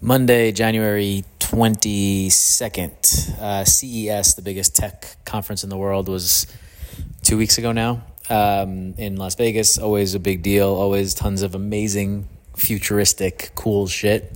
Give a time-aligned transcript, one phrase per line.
[0.00, 3.40] Monday, January 22nd.
[3.40, 6.46] Uh, CES, the biggest tech conference in the world, was
[7.22, 9.78] two weeks ago now um, in Las Vegas.
[9.78, 14.30] Always a big deal, always tons of amazing, futuristic, cool shit.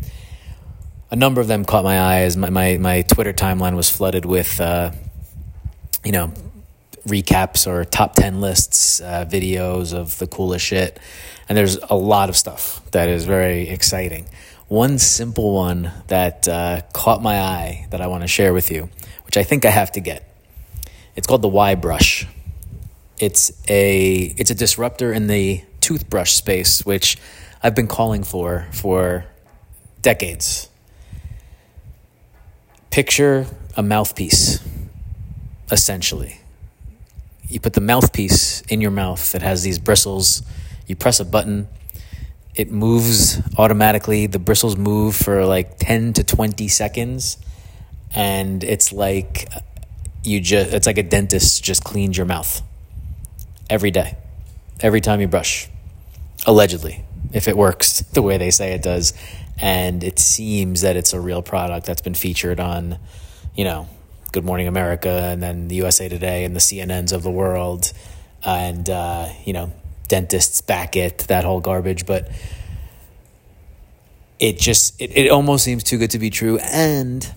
[1.10, 4.24] A number of them caught my eye as my, my, my Twitter timeline was flooded
[4.24, 4.92] with, uh,
[6.04, 6.32] you know,
[7.10, 10.98] recaps or top 10 lists, uh, videos of the coolest shit.
[11.48, 14.26] And there's a lot of stuff that is very exciting.
[14.68, 18.88] One simple one that uh, caught my eye that I want to share with you,
[19.26, 20.24] which I think I have to get.
[21.16, 22.26] It's called the Y-Brush.
[23.18, 27.18] It's a it's a disruptor in the toothbrush space, which
[27.62, 29.26] I've been calling for for
[30.00, 30.68] decades.
[32.90, 33.46] Picture
[33.76, 34.60] a mouthpiece,
[35.70, 36.40] essentially.
[37.50, 40.42] You put the mouthpiece in your mouth that has these bristles.
[40.86, 41.68] You press a button
[42.54, 44.26] it moves automatically.
[44.26, 47.38] The bristles move for like 10 to 20 seconds.
[48.14, 49.48] And it's like
[50.24, 52.62] you just, it's like a dentist just cleans your mouth
[53.68, 54.16] every day,
[54.80, 55.68] every time you brush,
[56.44, 59.14] allegedly, if it works the way they say it does.
[59.62, 62.98] And it seems that it's a real product that's been featured on,
[63.54, 63.88] you know,
[64.32, 67.92] Good Morning America and then the USA Today and the CNNs of the world.
[68.44, 69.72] And, uh, you know,
[70.08, 72.06] dentists back it, that whole garbage.
[72.06, 72.30] But
[74.38, 76.58] it just, it, it almost seems too good to be true.
[76.58, 77.28] And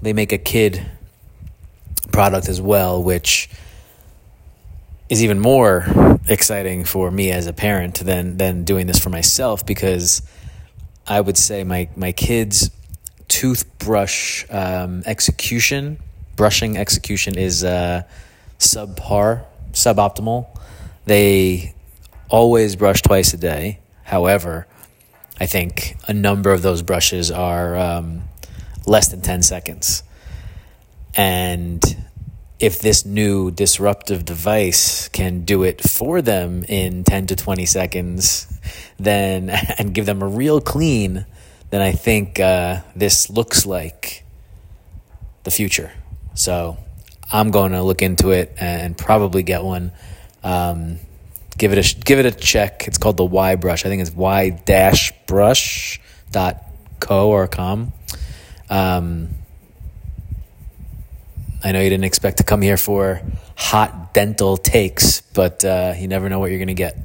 [0.00, 0.84] they make a kid
[2.12, 3.48] product as well, which
[5.08, 5.86] is even more
[6.28, 10.22] exciting for me as a parent than than doing this for myself because
[11.06, 12.70] I would say my my kids
[13.28, 15.98] toothbrush um, execution
[16.42, 18.02] brushing execution is uh,
[18.58, 20.40] subpar suboptimal
[21.04, 21.74] they
[22.28, 23.78] always brush twice a day.
[24.04, 24.66] However,
[25.40, 28.22] I think a number of those brushes are um,
[28.86, 30.02] less than 10 seconds.
[31.14, 31.82] And
[32.58, 38.46] if this new disruptive device can do it for them in 10 to 20 seconds,
[38.98, 41.26] then and give them a real clean,
[41.70, 44.24] then I think uh, this looks like
[45.44, 45.92] the future.
[46.34, 46.78] So
[47.32, 49.92] I'm going to look into it and probably get one.
[50.42, 50.98] Um,
[51.56, 52.88] give it a give it a check.
[52.88, 53.84] It's called the Y-Brush.
[53.84, 56.00] I think it's Y dash brush
[56.30, 56.64] dot
[57.00, 57.92] co or com.
[58.68, 59.28] Um,
[61.62, 63.22] I know you didn't expect to come here for
[63.54, 66.96] hot dental takes, but uh, you never know what you're going to get.